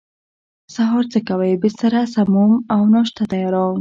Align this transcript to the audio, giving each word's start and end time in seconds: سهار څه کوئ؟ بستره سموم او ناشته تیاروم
سهار 0.75 1.03
څه 1.13 1.19
کوئ؟ 1.27 1.51
بستره 1.61 2.01
سموم 2.15 2.51
او 2.73 2.81
ناشته 2.93 3.23
تیاروم 3.31 3.69